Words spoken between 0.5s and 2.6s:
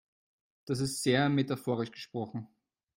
Das ist sehr metaphorisch gesprochen.